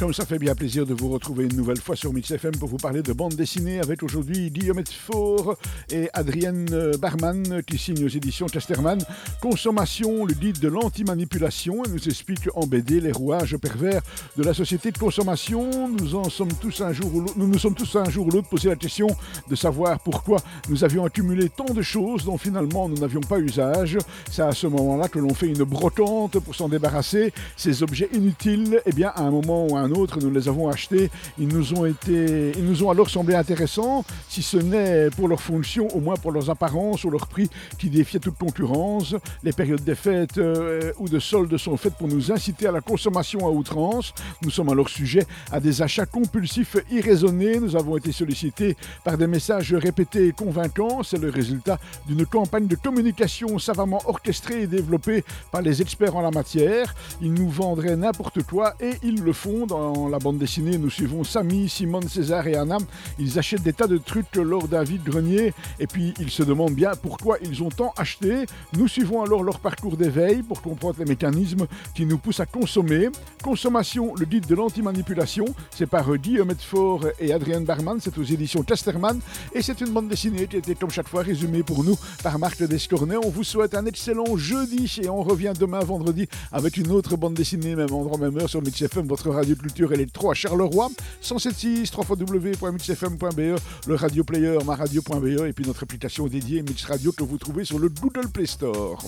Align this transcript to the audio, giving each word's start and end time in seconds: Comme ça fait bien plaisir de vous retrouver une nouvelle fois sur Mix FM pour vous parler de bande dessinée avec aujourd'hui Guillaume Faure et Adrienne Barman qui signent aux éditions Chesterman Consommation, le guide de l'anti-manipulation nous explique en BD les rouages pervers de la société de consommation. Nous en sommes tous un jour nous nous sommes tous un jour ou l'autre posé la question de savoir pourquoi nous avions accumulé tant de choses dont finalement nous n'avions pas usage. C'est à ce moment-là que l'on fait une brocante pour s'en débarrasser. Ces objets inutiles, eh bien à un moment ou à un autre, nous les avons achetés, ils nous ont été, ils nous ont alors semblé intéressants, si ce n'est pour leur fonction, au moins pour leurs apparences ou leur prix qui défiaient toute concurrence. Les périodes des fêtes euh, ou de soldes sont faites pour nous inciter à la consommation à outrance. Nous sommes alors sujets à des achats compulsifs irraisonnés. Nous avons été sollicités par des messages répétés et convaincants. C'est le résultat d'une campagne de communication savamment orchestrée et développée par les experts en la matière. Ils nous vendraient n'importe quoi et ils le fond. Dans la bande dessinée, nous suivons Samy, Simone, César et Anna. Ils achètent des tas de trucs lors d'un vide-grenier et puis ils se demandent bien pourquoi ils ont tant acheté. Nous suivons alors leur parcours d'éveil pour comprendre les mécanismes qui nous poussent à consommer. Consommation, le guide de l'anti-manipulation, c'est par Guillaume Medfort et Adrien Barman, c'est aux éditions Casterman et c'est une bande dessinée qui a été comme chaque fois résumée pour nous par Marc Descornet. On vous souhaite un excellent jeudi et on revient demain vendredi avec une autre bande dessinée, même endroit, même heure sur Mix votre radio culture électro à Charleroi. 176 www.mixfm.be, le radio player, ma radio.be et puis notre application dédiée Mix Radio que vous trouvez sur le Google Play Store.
Comme 0.00 0.14
ça 0.14 0.24
fait 0.24 0.38
bien 0.38 0.54
plaisir 0.54 0.86
de 0.86 0.94
vous 0.94 1.10
retrouver 1.10 1.44
une 1.44 1.54
nouvelle 1.54 1.78
fois 1.78 1.94
sur 1.94 2.10
Mix 2.14 2.30
FM 2.30 2.56
pour 2.56 2.70
vous 2.70 2.78
parler 2.78 3.02
de 3.02 3.12
bande 3.12 3.34
dessinée 3.34 3.80
avec 3.80 4.02
aujourd'hui 4.02 4.50
Guillaume 4.50 4.82
Faure 4.86 5.58
et 5.90 6.08
Adrienne 6.14 6.96
Barman 6.98 7.62
qui 7.66 7.76
signent 7.76 8.06
aux 8.06 8.08
éditions 8.08 8.48
Chesterman 8.48 8.98
Consommation, 9.42 10.24
le 10.24 10.32
guide 10.32 10.58
de 10.58 10.68
l'anti-manipulation 10.68 11.82
nous 11.92 12.08
explique 12.08 12.48
en 12.54 12.66
BD 12.66 13.02
les 13.02 13.12
rouages 13.12 13.58
pervers 13.58 14.00
de 14.38 14.42
la 14.42 14.54
société 14.54 14.90
de 14.90 14.96
consommation. 14.96 15.88
Nous 15.88 16.14
en 16.14 16.30
sommes 16.30 16.54
tous 16.54 16.80
un 16.80 16.94
jour 16.94 17.10
nous 17.36 17.46
nous 17.46 17.58
sommes 17.58 17.74
tous 17.74 17.94
un 17.96 18.08
jour 18.08 18.26
ou 18.26 18.30
l'autre 18.30 18.48
posé 18.48 18.70
la 18.70 18.76
question 18.76 19.08
de 19.50 19.54
savoir 19.54 20.00
pourquoi 20.00 20.38
nous 20.70 20.82
avions 20.82 21.04
accumulé 21.04 21.50
tant 21.50 21.74
de 21.74 21.82
choses 21.82 22.24
dont 22.24 22.38
finalement 22.38 22.88
nous 22.88 22.96
n'avions 22.96 23.20
pas 23.20 23.38
usage. 23.38 23.98
C'est 24.30 24.40
à 24.40 24.52
ce 24.52 24.66
moment-là 24.66 25.08
que 25.08 25.18
l'on 25.18 25.34
fait 25.34 25.48
une 25.48 25.64
brocante 25.64 26.38
pour 26.38 26.54
s'en 26.54 26.70
débarrasser. 26.70 27.34
Ces 27.58 27.82
objets 27.82 28.08
inutiles, 28.14 28.80
eh 28.86 28.92
bien 28.92 29.12
à 29.14 29.24
un 29.24 29.30
moment 29.30 29.66
ou 29.66 29.76
à 29.76 29.80
un 29.80 29.89
autre, 29.92 30.18
nous 30.20 30.30
les 30.30 30.48
avons 30.48 30.68
achetés, 30.68 31.10
ils 31.38 31.48
nous 31.48 31.74
ont 31.74 31.86
été, 31.86 32.52
ils 32.56 32.64
nous 32.64 32.84
ont 32.84 32.90
alors 32.90 33.10
semblé 33.10 33.34
intéressants, 33.34 34.04
si 34.28 34.42
ce 34.42 34.56
n'est 34.56 35.10
pour 35.10 35.28
leur 35.28 35.40
fonction, 35.40 35.88
au 35.94 36.00
moins 36.00 36.16
pour 36.16 36.32
leurs 36.32 36.50
apparences 36.50 37.04
ou 37.04 37.10
leur 37.10 37.26
prix 37.26 37.50
qui 37.78 37.90
défiaient 37.90 38.18
toute 38.18 38.38
concurrence. 38.38 39.14
Les 39.42 39.52
périodes 39.52 39.84
des 39.84 39.94
fêtes 39.94 40.38
euh, 40.38 40.92
ou 40.98 41.08
de 41.08 41.18
soldes 41.18 41.56
sont 41.56 41.76
faites 41.76 41.94
pour 41.94 42.08
nous 42.08 42.32
inciter 42.32 42.66
à 42.66 42.72
la 42.72 42.80
consommation 42.80 43.46
à 43.46 43.50
outrance. 43.50 44.12
Nous 44.42 44.50
sommes 44.50 44.68
alors 44.68 44.88
sujets 44.88 45.26
à 45.50 45.60
des 45.60 45.82
achats 45.82 46.06
compulsifs 46.06 46.76
irraisonnés. 46.90 47.58
Nous 47.58 47.76
avons 47.76 47.96
été 47.96 48.12
sollicités 48.12 48.76
par 49.04 49.16
des 49.18 49.26
messages 49.26 49.74
répétés 49.74 50.28
et 50.28 50.32
convaincants. 50.32 51.02
C'est 51.02 51.18
le 51.18 51.30
résultat 51.30 51.78
d'une 52.06 52.26
campagne 52.26 52.66
de 52.66 52.76
communication 52.76 53.58
savamment 53.58 54.02
orchestrée 54.06 54.62
et 54.62 54.66
développée 54.66 55.24
par 55.50 55.62
les 55.62 55.82
experts 55.82 56.16
en 56.16 56.22
la 56.22 56.30
matière. 56.30 56.94
Ils 57.20 57.32
nous 57.32 57.48
vendraient 57.48 57.96
n'importe 57.96 58.42
quoi 58.42 58.74
et 58.80 58.92
ils 59.02 59.22
le 59.22 59.32
fond. 59.32 59.66
Dans 59.66 59.79
la 60.10 60.18
bande 60.18 60.38
dessinée, 60.38 60.78
nous 60.78 60.90
suivons 60.90 61.24
Samy, 61.24 61.68
Simone, 61.68 62.08
César 62.08 62.46
et 62.46 62.56
Anna. 62.56 62.78
Ils 63.18 63.38
achètent 63.38 63.62
des 63.62 63.72
tas 63.72 63.86
de 63.86 63.98
trucs 63.98 64.36
lors 64.36 64.68
d'un 64.68 64.82
vide-grenier 64.82 65.52
et 65.78 65.86
puis 65.86 66.14
ils 66.20 66.30
se 66.30 66.42
demandent 66.42 66.74
bien 66.74 66.92
pourquoi 67.00 67.38
ils 67.42 67.62
ont 67.62 67.68
tant 67.68 67.92
acheté. 67.96 68.46
Nous 68.76 68.88
suivons 68.88 69.22
alors 69.22 69.42
leur 69.42 69.60
parcours 69.60 69.96
d'éveil 69.96 70.42
pour 70.42 70.60
comprendre 70.62 70.96
les 70.98 71.04
mécanismes 71.04 71.66
qui 71.94 72.04
nous 72.04 72.18
poussent 72.18 72.40
à 72.40 72.46
consommer. 72.46 73.08
Consommation, 73.42 74.14
le 74.14 74.26
guide 74.26 74.46
de 74.46 74.54
l'anti-manipulation, 74.54 75.46
c'est 75.70 75.86
par 75.86 76.16
Guillaume 76.16 76.48
Medfort 76.48 77.06
et 77.18 77.32
Adrien 77.32 77.60
Barman, 77.60 77.98
c'est 78.00 78.16
aux 78.18 78.24
éditions 78.24 78.62
Casterman 78.62 79.20
et 79.54 79.62
c'est 79.62 79.80
une 79.80 79.90
bande 79.90 80.08
dessinée 80.08 80.46
qui 80.46 80.56
a 80.56 80.58
été 80.58 80.74
comme 80.74 80.90
chaque 80.90 81.08
fois 81.08 81.22
résumée 81.22 81.62
pour 81.62 81.84
nous 81.84 81.96
par 82.22 82.38
Marc 82.38 82.62
Descornet. 82.62 83.16
On 83.16 83.30
vous 83.30 83.44
souhaite 83.44 83.74
un 83.74 83.86
excellent 83.86 84.36
jeudi 84.36 85.00
et 85.02 85.08
on 85.08 85.22
revient 85.22 85.52
demain 85.58 85.80
vendredi 85.80 86.28
avec 86.52 86.76
une 86.76 86.90
autre 86.90 87.16
bande 87.16 87.34
dessinée, 87.34 87.76
même 87.76 87.92
endroit, 87.92 88.18
même 88.18 88.38
heure 88.38 88.48
sur 88.48 88.60
Mix 88.60 88.80
votre 89.04 89.30
radio 89.30 89.54
culture 89.54 89.69
électro 89.92 90.30
à 90.30 90.34
Charleroi. 90.34 90.90
176 91.20 91.90
www.mixfm.be, 91.96 93.58
le 93.86 93.94
radio 93.94 94.24
player, 94.24 94.58
ma 94.64 94.74
radio.be 94.74 95.46
et 95.46 95.52
puis 95.52 95.64
notre 95.66 95.82
application 95.82 96.26
dédiée 96.26 96.62
Mix 96.62 96.84
Radio 96.84 97.12
que 97.12 97.24
vous 97.24 97.38
trouvez 97.38 97.64
sur 97.64 97.78
le 97.78 97.88
Google 97.88 98.28
Play 98.28 98.46
Store. 98.46 99.02